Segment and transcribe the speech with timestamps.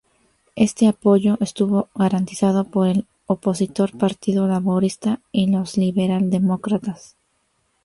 [0.55, 7.17] Este apoyo estuvo garantizado por el opositor Partido Laborista y los Liberal Demócratas.